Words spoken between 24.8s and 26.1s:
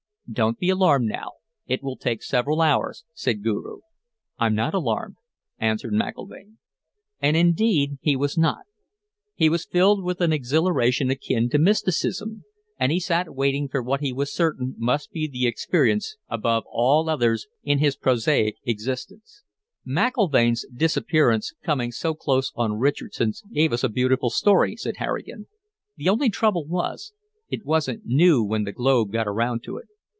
Harrigan. "The